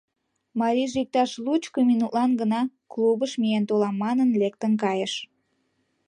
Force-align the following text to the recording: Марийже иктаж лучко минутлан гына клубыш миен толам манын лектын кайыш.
Марийже 0.61 0.97
иктаж 1.03 1.31
лучко 1.45 1.79
минутлан 1.89 2.31
гына 2.41 2.61
клубыш 2.91 3.31
миен 3.41 3.63
толам 3.69 3.95
манын 4.03 4.29
лектын 4.41 4.73
кайыш. 4.83 5.13